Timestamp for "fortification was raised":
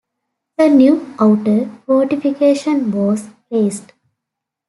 1.85-3.93